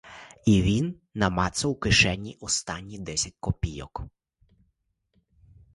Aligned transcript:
І 0.45 0.61
він 0.61 0.99
намацав 1.13 1.71
у 1.71 1.75
кишені 1.75 2.37
останні 2.41 2.99
десять 2.99 3.35
копійок. 3.39 4.03